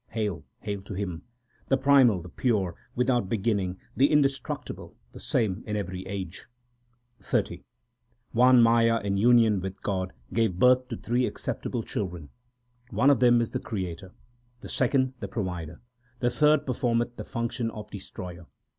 [0.15, 0.43] HAIL!
[0.61, 1.21] HAIL TO HIM,
[1.67, 6.47] The primal, the pure, without beginning, the indestruc tible, the same in every age!
[7.21, 7.61] XXX
[8.31, 12.29] One Maya in union with God gave birth to three acceptable children.
[12.89, 14.11] 4 One of them is the creator,
[14.61, 15.81] the second the provider,
[16.19, 18.47] the third performeth the function of destroyer.